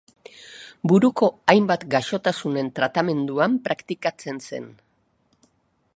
Buruko 0.91 1.29
hainbat 1.53 1.85
gaixotasunen 1.97 2.73
tratamenduan 2.81 3.61
praktikatzen 3.69 4.45
zen. 4.49 4.67